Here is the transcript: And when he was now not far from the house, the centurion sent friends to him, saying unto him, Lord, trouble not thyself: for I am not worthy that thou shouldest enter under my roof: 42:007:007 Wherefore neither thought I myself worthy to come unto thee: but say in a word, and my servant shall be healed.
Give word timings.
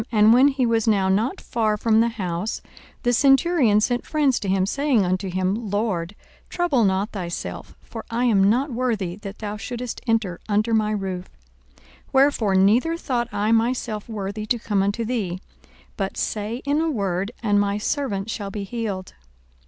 And 0.11 0.33
when 0.33 0.47
he 0.47 0.65
was 0.65 0.87
now 0.87 1.09
not 1.09 1.39
far 1.39 1.77
from 1.77 1.99
the 1.99 2.07
house, 2.07 2.63
the 3.03 3.13
centurion 3.13 3.79
sent 3.79 4.03
friends 4.03 4.39
to 4.39 4.47
him, 4.49 4.65
saying 4.65 5.05
unto 5.05 5.29
him, 5.29 5.69
Lord, 5.69 6.15
trouble 6.49 6.83
not 6.83 7.11
thyself: 7.11 7.75
for 7.83 8.03
I 8.09 8.25
am 8.25 8.49
not 8.49 8.71
worthy 8.73 9.15
that 9.17 9.37
thou 9.37 9.57
shouldest 9.57 10.01
enter 10.07 10.39
under 10.49 10.73
my 10.73 10.89
roof: 10.89 11.29
42:007:007 11.77 11.83
Wherefore 12.13 12.55
neither 12.55 12.97
thought 12.97 13.29
I 13.31 13.51
myself 13.51 14.09
worthy 14.09 14.47
to 14.47 14.57
come 14.57 14.81
unto 14.81 15.05
thee: 15.05 15.39
but 15.97 16.17
say 16.17 16.63
in 16.65 16.81
a 16.81 16.89
word, 16.89 17.29
and 17.43 17.59
my 17.59 17.77
servant 17.77 18.27
shall 18.31 18.49
be 18.49 18.63
healed. 18.63 19.13